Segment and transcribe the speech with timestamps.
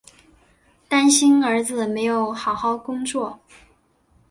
[0.89, 3.39] 担心儿子有没有好好工作